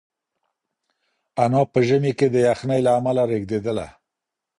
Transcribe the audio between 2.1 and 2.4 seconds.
کې د